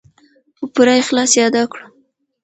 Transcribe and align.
په 0.57 0.63
پوره 0.73 0.93
اخلاص 1.01 1.31
یې 1.37 1.41
ادا 1.47 1.63
کړو. 1.71 1.85